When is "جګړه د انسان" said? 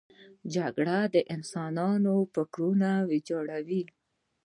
0.55-1.75